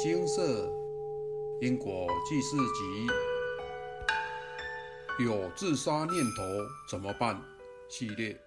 [0.00, 0.72] 金色
[1.60, 3.08] 因果记事集，
[5.24, 6.42] 有自杀念头
[6.88, 7.42] 怎么办？
[7.90, 8.40] 系列。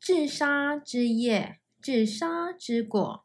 [0.00, 3.24] 自杀之业，自杀之果。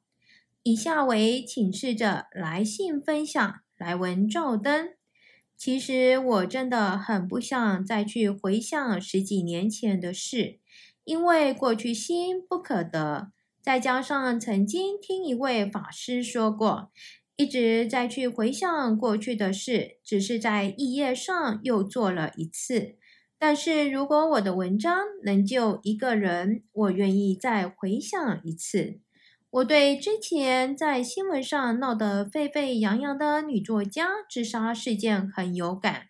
[0.62, 4.90] 以下为请示者来信分享，来文照灯。
[5.58, 10.60] 其实我真的很不想再去回想十几年前的事，
[11.06, 13.32] 因为过去心不可得。
[13.66, 16.92] 再加上曾经听一位法师说过，
[17.36, 22.96] 一直在去回想过去的事，只是在意页上又做了一次。
[23.40, 29.00] 但是如果我的文章能救一个人，我愿意再回想一次。
[29.50, 36.10] 我对之前在新闻上闹得沸沸扬扬的女作家自杀事件很有感。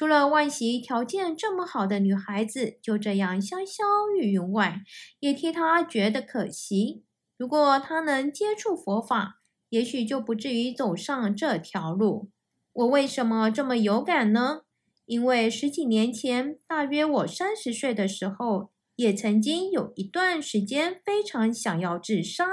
[0.00, 3.84] 除了万喜条件这么好的女孩子就这样香消
[4.18, 4.80] 玉殒外，
[5.18, 7.04] 也替她觉得可惜。
[7.36, 12.30] 如果她能接触佛法，也许就不至于走上这条路。
[12.72, 14.62] 我为什么这么有感呢？
[15.04, 22.46] 因为十几年前，大约我三十岁的时候，也曾经有一段时间非常想要自杀。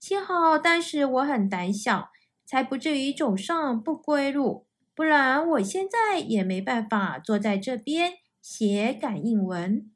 [0.00, 2.08] 幸好当时我很胆小，
[2.44, 4.66] 才不至于走上不归路。
[5.00, 9.90] 不然，我现在也没办法坐在这边写感应文。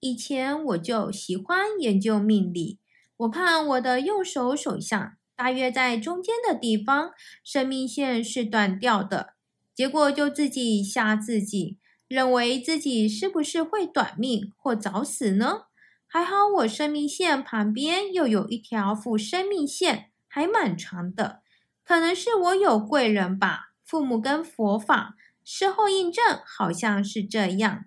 [0.00, 2.78] 以前我就喜欢研究命理，
[3.18, 7.10] 我看我的右手手相，大约在中间的地方，
[7.44, 9.34] 生命线是断掉的。
[9.74, 11.76] 结果就自己吓自己，
[12.08, 15.64] 认为自己是不是会短命或早死呢？
[16.06, 21.42] 还好我生命线旁边又有一条副生命线，还蛮长的，
[21.84, 23.71] 可能是我有贵人吧。
[23.92, 27.84] 父母跟佛法，事后印证好像是这样。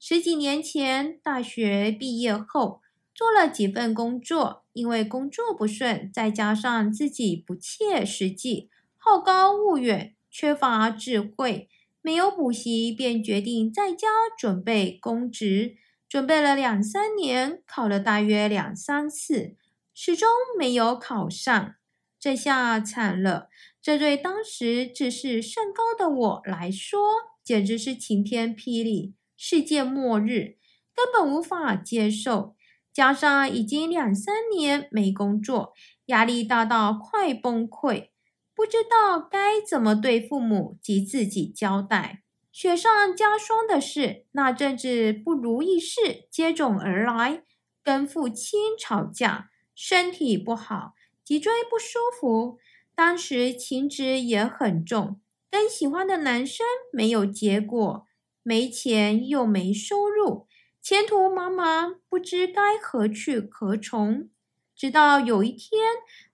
[0.00, 2.80] 十几年前大学毕业后，
[3.14, 11.68] 做了几份工作，因为工作不顺，再加上自己不切实际、好高骛远、缺乏智慧，
[12.02, 15.76] 没有补习，便决定在家准备公职。
[16.08, 19.54] 准备了两三年，考了大约两三次，
[19.94, 20.28] 始终
[20.58, 21.76] 没有考上。
[22.18, 23.48] 这下惨了。
[23.84, 26.98] 这对当时自视甚高的我来说，
[27.44, 30.56] 简直是晴天霹雳、世界末日，
[30.94, 32.56] 根本无法接受。
[32.94, 35.74] 加上已经两三年没工作，
[36.06, 38.08] 压力大到快崩溃，
[38.54, 42.22] 不知道该怎么对父母及自己交代。
[42.50, 47.42] 雪上加霜的是，那阵子不如意事接踵而来，
[47.82, 52.58] 跟父亲吵架，身体不好，脊椎不舒服。
[52.94, 58.06] 当时情执也很重，跟喜欢的男生没有结果，
[58.42, 60.46] 没钱又没收入，
[60.80, 64.28] 前途茫茫，不知该何去何从。
[64.76, 65.70] 直到有一天，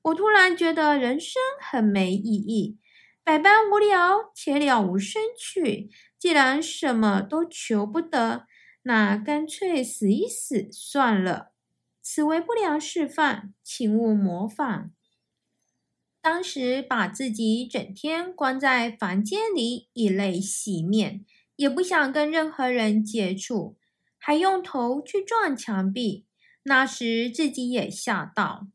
[0.03, 2.78] 我突然觉得人生很没意义，
[3.22, 5.91] 百般无聊且了无生趣。
[6.19, 8.47] 既然什么都求不得，
[8.82, 11.53] 那干脆死一死算了。
[12.03, 14.91] 此为不良示范，请勿模仿。
[16.22, 21.25] 当时把自己整天关在房间里，以泪洗面，
[21.56, 23.76] 也不想跟任何人接触，
[24.19, 26.26] 还用头去撞墙壁。
[26.64, 28.66] 那时自己也吓到，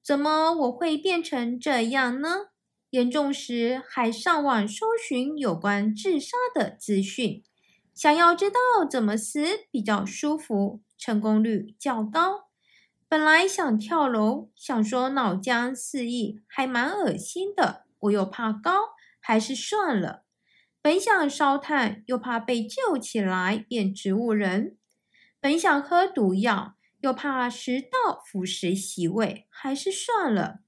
[0.00, 2.50] 怎么我会变成这样呢？
[2.90, 7.42] 严重时还上网搜寻有关自杀的资讯，
[7.92, 8.56] 想要知道
[8.88, 12.45] 怎么死比较舒服，成功率较高。
[13.08, 17.84] 本来想跳楼，想说脑浆四溢，还蛮恶心的。
[18.00, 18.72] 我又怕高，
[19.20, 20.24] 还是算了。
[20.82, 24.76] 本想烧炭，又怕被救起来变植物人。
[25.40, 30.58] 本想喝毒药，又怕食道腐蚀洗胃，还是算了。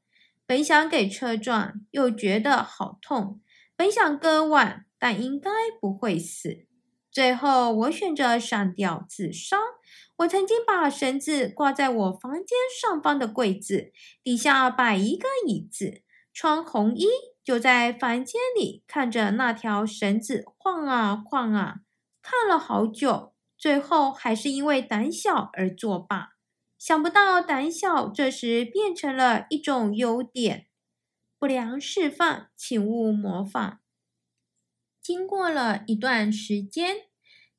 [0.47, 3.41] 本想给车撞，又觉得好痛。
[3.75, 5.50] 本想割腕，但应该
[5.81, 6.66] 不会死。
[7.10, 9.56] 最后，我选择上吊自杀。
[10.18, 13.92] 我曾经把绳子挂在我房间上方的柜子
[14.24, 16.02] 底下，摆一个椅子，
[16.32, 17.06] 穿红衣，
[17.44, 21.82] 就在房间里看着那条绳子晃啊晃啊，
[22.20, 26.31] 看了好久，最后还是因为胆小而作罢。
[26.76, 30.66] 想不到胆小这时变成了一种优点，
[31.38, 33.78] 不良示范，请勿模仿。
[35.00, 37.08] 经过了一段时间。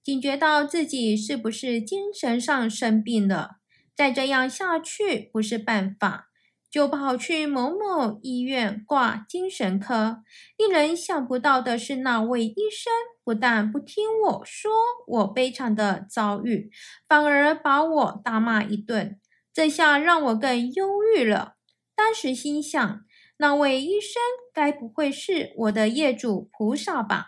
[0.04, 3.58] 警觉到自己是不是精神上生病了，
[3.96, 6.30] 再这样下去不是办法，
[6.72, 10.24] 就跑去某某医院挂精神科。
[10.58, 12.92] 令人想不到的是，那位医生
[13.24, 14.72] 不但不听我说
[15.06, 16.72] 我悲惨的遭遇，
[17.08, 19.20] 反而把我大骂一顿。
[19.54, 21.56] 这下让我更忧郁了。
[21.96, 23.02] 当时心想，
[23.38, 24.22] 那位医生
[24.54, 27.26] 该不会是我的业主菩萨吧？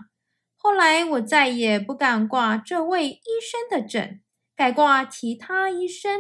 [0.63, 4.21] 后来我再也不敢挂这位医生的诊，
[4.55, 6.19] 改挂其他医生。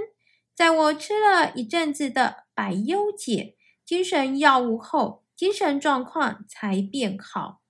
[0.55, 3.55] 在我吃了一阵子的百忧解
[3.85, 7.61] 精神药物后，精神状况才变好。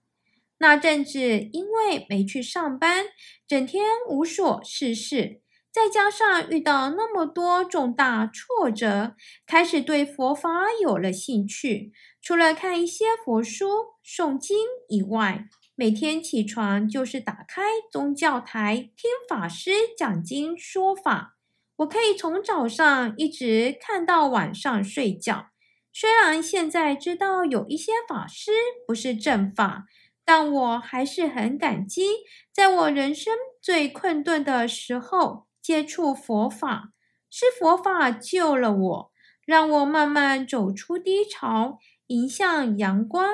[0.59, 3.07] 那阵子因为没去上班，
[3.45, 5.41] 整天无所事事。
[5.73, 9.15] 再加上遇到那么多重大挫折，
[9.45, 10.49] 开始对佛法
[10.81, 11.91] 有了兴趣。
[12.21, 13.67] 除了看一些佛书、
[14.05, 14.57] 诵经
[14.87, 15.45] 以外，
[15.81, 21.37] 每天起床就是打开宗教台听法师讲经说法。
[21.77, 25.47] 我可以从早上一直看到晚上睡觉。
[25.91, 28.51] 虽然现在知道有一些法师
[28.85, 29.85] 不是正法，
[30.23, 32.09] 但我还是很感激，
[32.53, 35.47] 在我人生最困顿的时候。
[35.59, 36.91] 接触佛法，
[37.27, 39.11] 是佛法救了我，
[39.47, 43.27] 让我慢慢走出低潮，迎向阳光。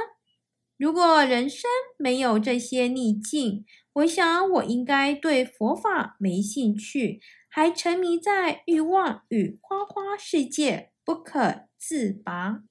[0.77, 7.19] 如果人生没有这些逆境，我想我应该对佛法没兴趣，
[7.49, 12.61] 还沉迷在欲望与花花世界不可自拔。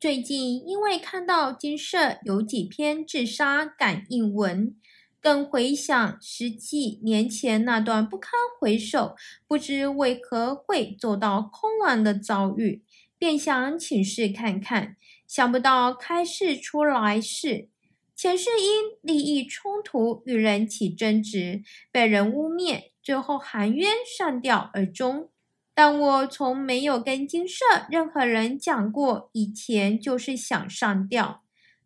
[0.00, 4.74] 最近因为看到金社有几篇自杀感应文。
[5.18, 9.16] 更回想十几年前那段不堪回首、
[9.48, 12.84] 不知为何会走到空亡的遭遇，
[13.18, 14.96] 便想请示看看。
[15.26, 17.68] 想不到开示出来是
[18.14, 25.30] 前世因利益冲突与人起争执，被人污蔑，最后含冤上吊而终。
[25.74, 31.42] 但我从没有跟金社任何人讲过，以前就是想上吊。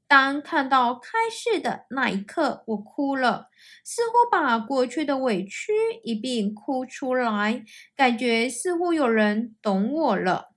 [0.06, 3.48] 当看到开示的那一刻，我哭了，
[3.84, 5.72] 似乎把过去的委屈
[6.04, 7.64] 一并哭出来，
[7.96, 10.49] 感觉似乎有人懂我了。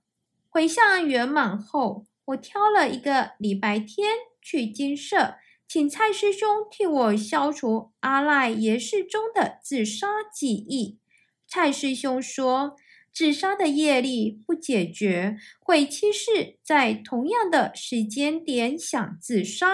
[0.54, 4.10] 回向圆满后，我挑了一个礼拜天
[4.40, 5.34] 去金舍，
[5.66, 11.00] 请蔡师兄替我消除阿赖耶识中的自杀记忆。
[11.48, 12.76] 蔡师兄说。
[13.12, 19.68] 自杀的业力不解决，会期世在同样的时间点想自杀，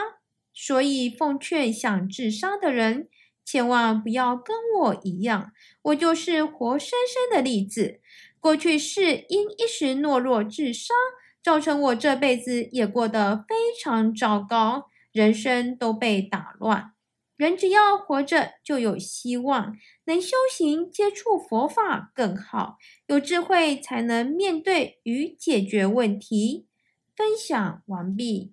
[0.52, 3.08] 所以奉劝想自杀的人，
[3.42, 8.02] 千万不要跟我一样，我就是活生生的例子。
[8.40, 10.94] 过去是因一时懦弱自杀，
[11.42, 16.92] 造成我这辈子也过得非常糟糕，人生都被打乱。
[17.36, 22.76] 人只要活着就有希望，能修行接触佛法更好，
[23.06, 26.66] 有智慧才能面对与解决问题。
[27.16, 28.52] 分享完毕。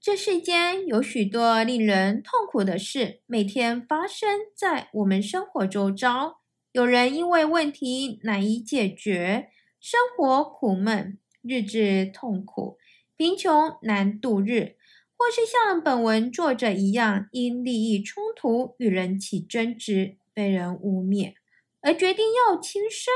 [0.00, 6.40] 这世间有许多令人痛苦的事，每天发生在我们生活周遭。
[6.76, 9.48] 有人因为问题难以解决，
[9.80, 12.76] 生活苦闷，日子痛苦，
[13.16, 14.76] 贫穷难度日。
[15.16, 21.32] 或是像本文作者一样，因利益冲突与人起争执，被人污蔑，
[21.80, 23.10] 而决定要轻生，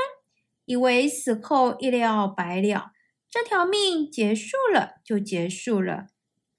[0.65, 2.93] 以为死后一了百了，
[3.29, 6.07] 这条命结束了就结束了。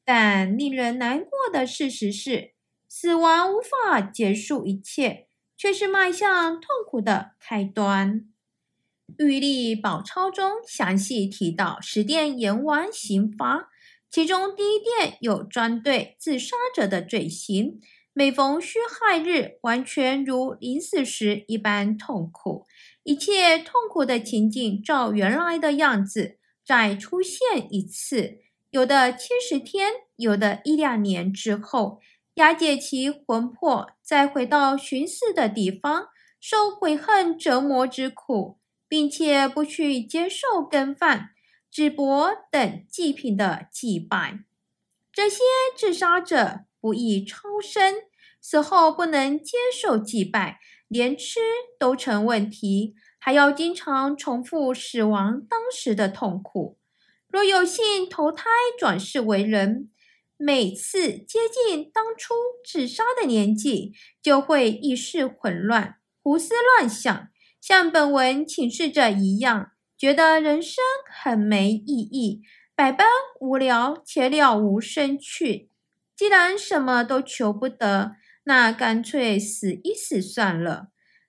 [0.05, 2.53] 但令人难过的事实是，
[2.89, 5.27] 死亡无法结束一切，
[5.63, 8.23] 却是迈向痛苦的开端。
[9.25, 13.71] 《玉历宝钞》中详细提到十殿阎王刑罚。
[14.11, 17.81] 其中第一殿有专对自杀者的罪行，
[18.13, 22.67] 每逢戌亥日，完全如临死时一般痛苦，
[23.05, 28.41] 一切痛苦的情景照原来的样子再出现一次，
[28.71, 32.01] 有的七十天，有的一两年之后，
[32.35, 36.09] 押解其魂魄，再回到寻死的地方，
[36.41, 38.59] 受悔恨折磨之苦，
[38.89, 41.31] 并且不去接受更犯。
[41.71, 44.41] 纸帛等祭品的祭拜，
[45.11, 45.39] 这些
[45.75, 47.95] 自杀者不易超生，
[48.41, 50.59] 死后不能接受祭拜，
[50.89, 51.41] 连吃
[51.79, 56.77] 都成问题，还要经常重复死亡当时的痛苦。
[57.29, 58.45] 若有幸投胎
[58.79, 59.91] 转世为人，
[60.45, 62.35] 每次接近当初
[62.67, 67.29] 自杀的年纪，就会意识混乱，胡思乱想，
[67.61, 69.71] 像本文请示者一样。
[69.97, 72.43] 觉得人生很没意义，
[72.75, 73.07] 百般
[73.41, 75.71] 无聊且了无生趣。
[76.17, 80.89] 既然什么都求不得，那干脆死一死算了。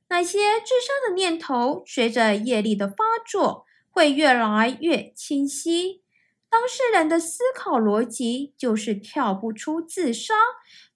[0.09, 2.95] 那些自杀的念头，随着业力的发
[3.27, 6.02] 作，会越来越清晰。
[6.53, 10.35] 当事人的思考逻辑就是跳不出自杀，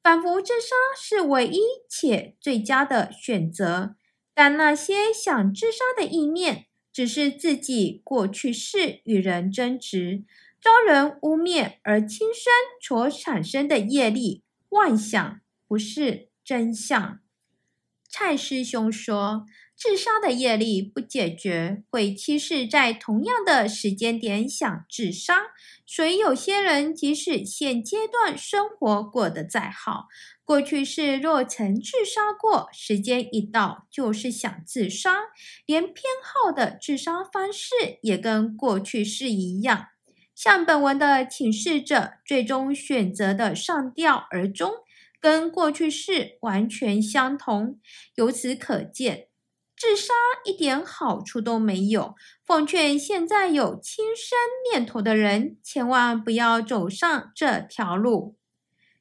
[0.03, 1.59] 仿佛自杀是唯一
[1.89, 3.95] 且最佳的选择。
[4.35, 10.25] 但那些想自杀的意念，只是自己过去式与人争执，
[10.61, 17.19] 招人污蔑而轻生所产生的业力妄想，不是真相。
[18.07, 19.47] 蔡师兄说。
[19.77, 25.51] 自杀的业力不解决，会期视在同样的时间点想自杀。
[25.85, 30.07] 所以有些人即使现阶段生活过得再好，
[30.43, 35.15] 过去世若曾自杀过，时间一到就是想自杀，
[35.67, 39.89] 连偏好的自杀方式也跟过去世一样。
[40.33, 44.71] 像本文的请示者最终选择的上吊而终，
[45.21, 47.79] 跟过去世完全相同。
[48.15, 49.26] 由此可见。
[49.77, 50.11] 自杀
[50.43, 54.35] 一点好处都没有，奉劝现在有轻生
[54.71, 58.35] 念头的人，千万不要走上这条路。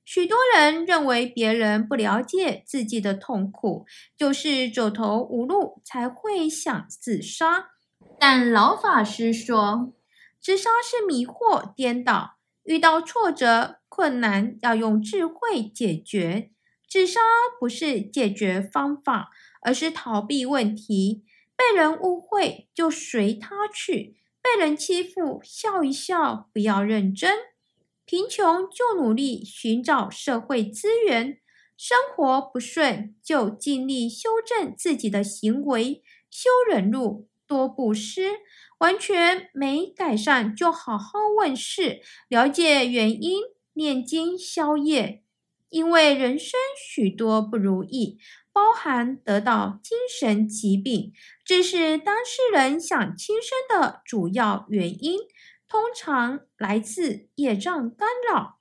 [0.04, 3.86] 许多人认为别人不了解自己的痛苦，
[4.18, 7.70] 就是走投无路才会想自杀。
[8.20, 9.94] 但老法师说，
[10.40, 16.50] 自杀是迷惑颠倒，遇到挫折困难要用智慧解决。
[16.88, 17.20] 自杀
[17.58, 19.30] 不是解决方法。
[19.66, 21.24] 而是逃避问题，
[21.56, 27.36] 被人误会就随他去，被人欺负笑一笑，不要认真。
[28.04, 31.40] 贫穷就努力寻找社会资源，
[31.76, 38.36] 生活不顺就尽力修正自己的行为，修忍辱，多布施。
[38.78, 43.40] 完全没改善就好好问事，了解原因，
[43.72, 45.24] 念经消业。
[45.68, 48.18] 因为人生许多不如意。
[48.56, 51.12] 包含得到精神疾病，
[51.44, 55.18] 这是当事人想轻生的主要原因，
[55.68, 58.56] 通常来自业障干扰。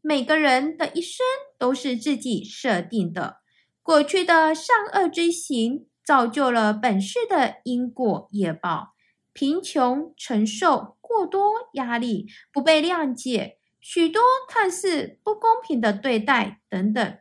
[0.00, 1.18] 每个人的一生
[1.58, 3.40] 都是自己设定的，
[3.82, 8.94] 过去的善恶之行造就了本世的因果业报。
[9.34, 17.18] 贫穷、承受过多压力、不被谅解、许多看似不公平的对待等等。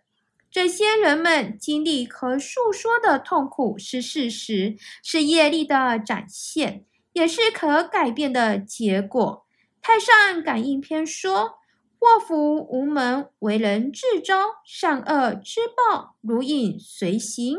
[0.55, 9.45] 这些人们经历和诉说的痛苦是事实，是业力的展现，也是可改变的结果。
[9.81, 11.55] 太上感应篇说
[11.99, 17.57] ：“祸福无门，为人自招；善恶之报，如影随形。”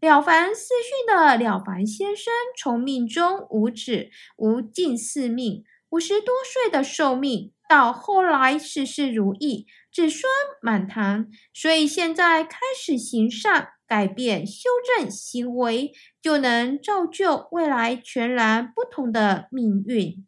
[0.00, 7.52] 了凡四训的了凡先生，从命中无止无尽四命，五十多岁的寿命。
[7.68, 9.66] 到后来，事事如意，
[9.98, 10.22] 子孙
[10.62, 20.24] 满堂，所以现在开始行善，改变修正行为，就能造就未来全然不同的命运。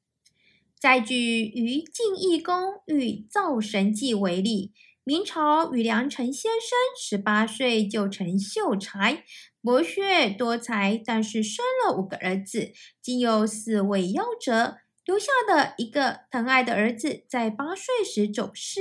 [0.81, 4.73] 再举于晋义公与造神记为例，
[5.05, 9.23] 明朝于良辰先生十八岁就成秀才，
[9.62, 14.79] 博学多才，但是生了五个儿子，仅有四位夭折。
[15.07, 18.81] 留下的一个疼爱的儿子在八岁时走失，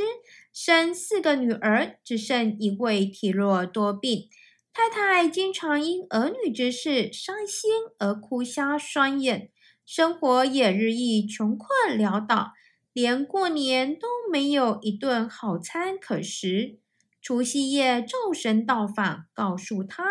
[0.61, 4.27] 生四个女儿，只剩一位体弱多病。
[4.73, 9.51] 太太经常因儿女之事伤心而哭瞎双眼，
[9.85, 12.51] 生活也日益穷困潦倒，
[12.91, 16.77] 连过年都没有一顿好餐可食。
[17.21, 20.03] 除夕夜，灶神到访，告诉他，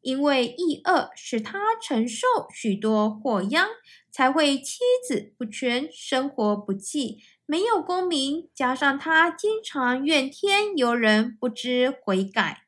[0.00, 3.68] 因为疫恶使他承受许多祸殃。
[4.10, 12.62] 才会妻子不全，生活不济，没有功名，加上他经常怨天尤人，不知悔改。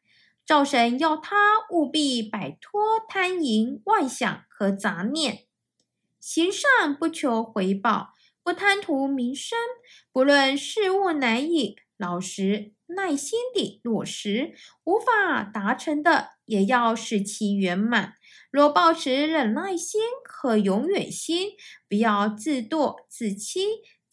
[0.45, 1.37] 赵神要他
[1.71, 5.45] 务必摆脱贪淫妄想和杂念，
[6.21, 8.11] 行善不求回报，
[8.43, 9.59] 不贪图名声，
[10.13, 14.55] 不论事物难以老实耐心地落实，
[14.85, 18.15] 无法达成的，也要使其圆满。
[18.53, 21.53] 若保持忍耐心和永远心，
[21.89, 23.67] 不要自堕自欺，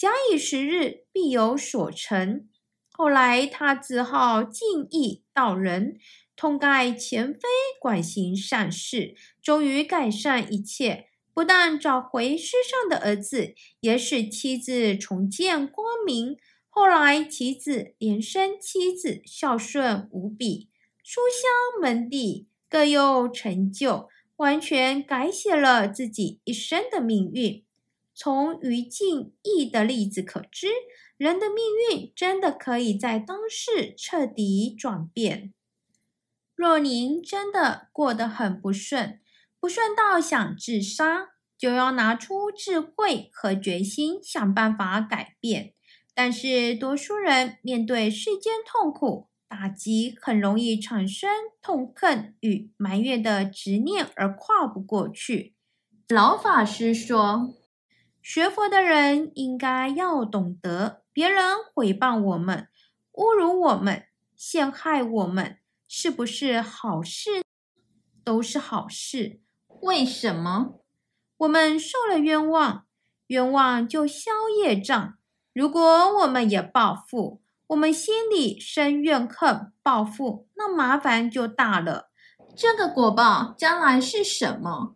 [0.04, 2.46] 假以时日，必有所成。
[2.92, 5.98] 后来他自号敬义道人，
[6.36, 7.40] 痛改前非，
[7.80, 11.06] 广行善事，终于改善一切。
[11.34, 16.36] 不但找回失丧的儿子，也使妻子重见光明。
[16.70, 20.68] 后来其子连生妻子孝顺无比，
[21.02, 24.10] 书香门第，各有成就。
[24.36, 27.64] 完全改写了自己一生的命运。
[28.14, 30.68] 从于静义的例子可知，
[31.18, 35.54] 人的命运真的可以在当世彻底转变。
[36.56, 39.20] 若您真的过得很不顺，
[39.60, 45.74] 不顺到想自杀，就要拿出智慧和决心，想办法改变。
[46.14, 51.30] 但是多数人面对世间痛苦，打击很容易产生
[51.62, 55.56] 痛恨与埋怨的执念，而跨不过去。
[56.08, 57.56] 老法师说
[58.24, 62.70] ：“学佛的人应该要懂得，别人诽谤我们、
[63.12, 65.58] 侮辱我们、陷害我们，
[65.90, 67.44] 是不是好事？
[68.24, 69.42] 都是好事。
[69.82, 70.80] 为什么？
[71.36, 72.86] 我们受了冤枉，
[73.28, 75.16] 冤枉就消业障。
[75.52, 75.82] 如果
[76.20, 82.10] 我们也报复，我们心里生怨恨、报复，那麻烦就大了。
[82.56, 84.96] 这个果报将来是什么？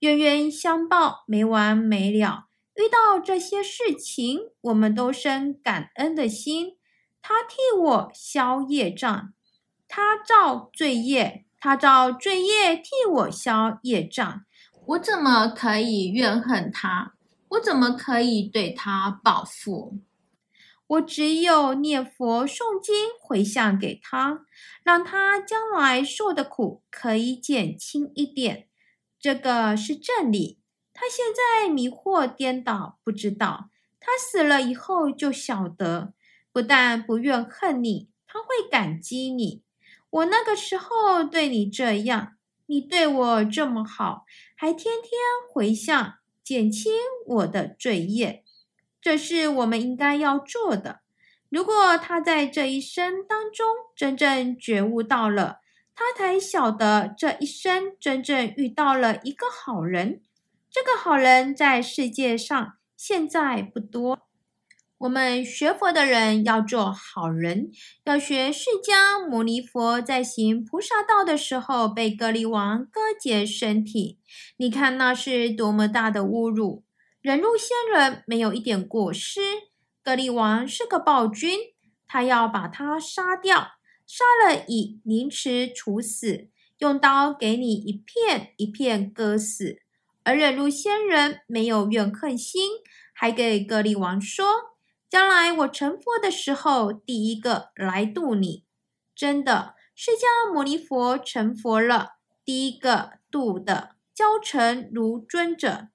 [0.00, 2.45] 冤冤相报，没完没了。
[2.76, 6.76] 遇到这些事情，我们都生感恩的心。
[7.22, 9.32] 他替我消业障，
[9.88, 14.42] 他造罪业，他造罪业替我消业障。
[14.88, 17.14] 我怎么可以怨恨他？
[17.48, 19.98] 我怎么可以对他报复？
[20.88, 24.44] 我只有念佛诵经回向给他，
[24.84, 28.68] 让他将来受的苦可以减轻一点。
[29.18, 30.60] 这个是正理。
[30.98, 33.68] 他现在迷惑颠倒，不知道。
[34.00, 36.14] 他死了以后就晓得，
[36.50, 39.62] 不但不怨恨你，他会感激你。
[40.08, 44.24] 我那个时候对你这样，你对我这么好，
[44.54, 45.12] 还天天
[45.52, 46.92] 回向，减轻
[47.26, 48.42] 我的罪业，
[49.02, 51.00] 这是我们应该要做的。
[51.50, 55.60] 如果他在这一生当中真正觉悟到了，
[55.94, 60.22] 他才晓得这一生真正遇到了一个好人。
[60.76, 64.18] 这个好人在世界上现在不多。
[64.98, 67.70] 我们学佛的人要做好人，
[68.04, 74.18] 要学释迦牟尼佛在行菩萨道的时候被格利王割截身体。
[74.58, 76.84] 你看那是多么大的侮辱！
[77.22, 79.40] 忍辱仙人没有一点过失，
[80.04, 81.58] 格利王是个暴君，
[82.06, 83.68] 他要把他杀掉，
[84.06, 89.78] 杀了以凌迟处死，用刀给你一片一片割死。
[90.26, 92.68] 而忍辱仙人没有怨恨心，
[93.14, 94.44] 还给格利王说
[95.08, 98.64] ：“将来我成佛的时候，第一个来度你。”
[99.14, 105.90] 真的，释迦牟尼佛成佛了，第一个度的焦成如尊者。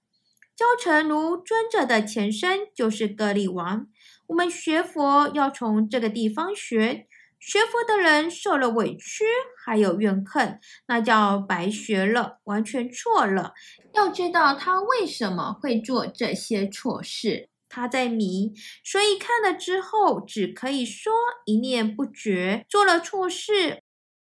[0.55, 3.87] 焦成如尊者的前身就是格利王。
[4.27, 7.09] 我们学佛要从这个地方学。
[7.41, 9.25] 学佛的人受了委屈，
[9.65, 13.53] 还有怨恨，那叫白学了，完全错了。
[13.95, 21.11] 要知道他为什么会做这些错事，他在迷，所以看了之后，只可以说
[21.45, 23.81] 一念不绝，做了错事。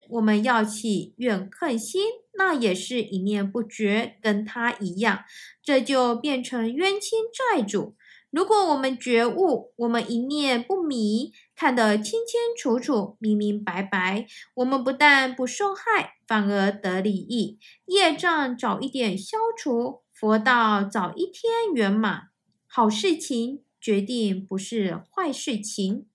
[0.08, 2.02] 我们要起怨恨心，
[2.36, 5.20] 那也是一念不绝，跟他一样，
[5.62, 7.94] 这就变成冤亲债主。
[8.30, 22.28] 如果我们觉悟，我们一念不迷，看得清清楚楚、明明白白，我们不但不受害，反而得利益，业障早一点消除，佛道早一天圆满，
[22.66, 26.06] 好事情决定不是坏事情。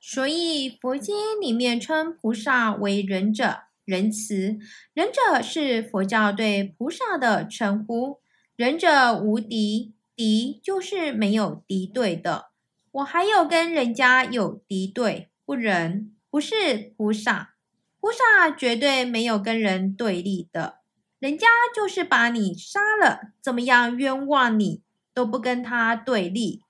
[0.00, 4.58] 所以佛经里面称菩萨为仁者，仁慈，
[4.92, 8.18] 仁者是佛教对菩萨的称呼，
[8.56, 9.92] 仁者无敌。
[10.16, 12.46] 敌就是没有敌对的，
[12.94, 17.54] 我还有跟人家有敌对，不仁，不是菩萨。
[17.98, 20.78] 菩萨绝对没有跟人对立的，
[21.18, 26.62] 人家就是把你杀了，怎么样冤枉你都不跟他对立，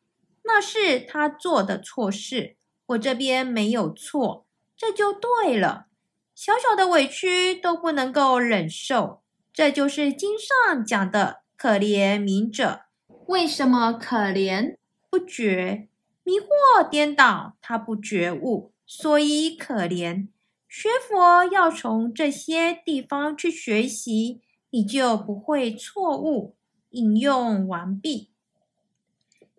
[0.45, 2.57] 那是他做的错事，
[2.87, 5.89] 我这边没有错，这就对了。
[6.35, 9.21] 小小的委屈都不能够忍受，
[9.53, 12.81] 这就是经上讲的可怜悯者。
[13.27, 14.77] 为什么可怜
[15.11, 15.89] 不觉
[16.25, 17.57] 迷惑颠倒？
[17.61, 20.27] 他不觉悟，所以可怜。
[20.67, 26.57] 学佛要从这些地方去学习，你就不会错误。
[26.91, 28.31] 引用完毕。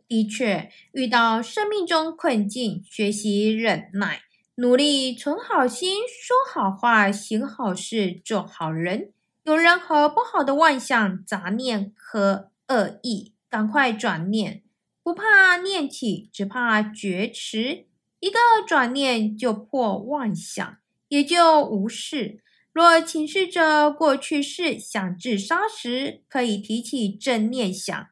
[0.07, 4.21] 的确，遇到生命中困境，学习忍耐，
[4.55, 9.11] 努力存好心，说好话，行好事，做好人。
[9.43, 13.33] 有任何不好的妄想、杂念和恶意。
[13.47, 14.63] 赶快转念，
[15.05, 17.85] 不怕念起，只怕觉迟。
[18.19, 20.77] 一个转念就破妄想，
[21.09, 22.41] 也就无事。
[22.73, 28.07] 若请示着过去事想自杀时，可以提起正念想，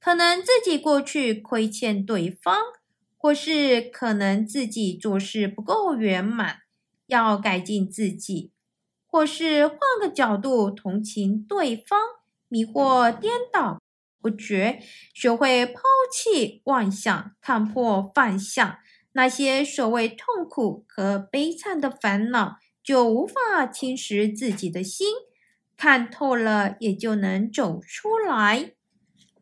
[0.00, 2.58] 可能自己过去亏欠对方，
[3.16, 6.62] 或是可能自己做事不够圆满，
[7.06, 8.50] 要改进自己，
[9.06, 12.00] 或是换个角度同情对方，
[12.48, 13.80] 迷惑颠倒。
[14.22, 14.78] 不觉
[15.12, 15.82] 学会抛
[16.12, 18.78] 弃妄想，看破幻象，
[19.12, 25.08] 那些所谓痛苦和悲惨的烦恼就无法侵蚀自己的心。
[25.76, 28.74] 看透了，也就能走出来。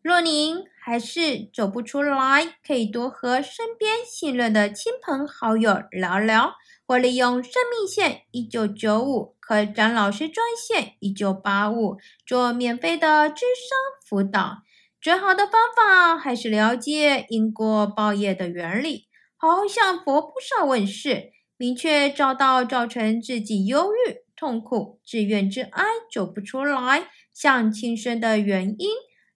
[0.03, 6.55] 若您还是走不出来，可以多和身边信任的亲朋好友聊聊，
[6.87, 14.63] 或利用生命线一九九五、和张老师专线一九八五做免费的智商辅导。
[15.03, 19.07] 最好的方法还是了解因果报业的原理，
[19.39, 28.91] 好好向佛菩萨问事，明确找到造成自己忧郁、痛苦、自怨自哀、走不出来、想轻生的原因，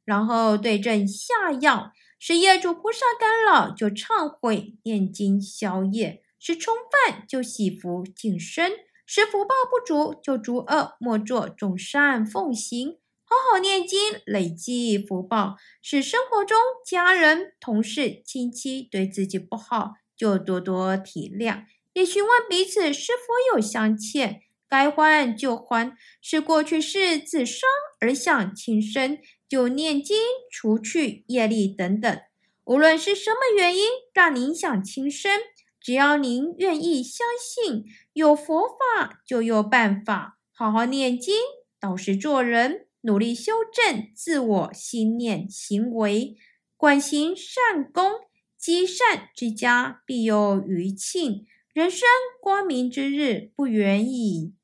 [0.04, 1.92] 然后对症下药。
[2.18, 8.70] 是业主菩萨干扰就忏悔、念经消业；是冲犯就洗福净身；
[9.06, 12.98] 是福报不足就诸恶莫作，众善奉行。
[13.34, 25.96] 好好念经，累积福报，使生活中家人、同事、亲戚对自己不好，就多多体谅，也询问彼此是否有相欠，该还就还。
[26.22, 27.68] 是过去是自伤
[27.98, 29.18] 而想轻生，
[29.48, 30.16] 就念经
[30.48, 32.20] 除去业力等等。
[32.64, 35.40] 无论是什么原因让您想轻生，
[35.80, 40.38] 只要您愿意相信有佛法，就有办法。
[40.52, 41.34] 好好念经，
[41.80, 42.86] 倒是做人。
[43.06, 46.38] 努力修正自我心念行为，
[46.74, 48.12] 广行善功，
[48.56, 52.08] 积善之家必有余庆，人生
[52.40, 54.54] 光明之日不远矣。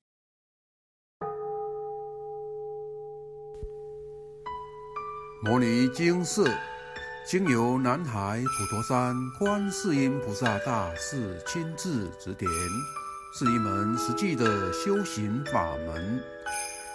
[5.44, 6.50] 摩尼经寺
[7.26, 12.50] 经由南海普陀山观世音菩萨大士亲自指点，
[13.34, 16.24] 是一门实际的修行法门。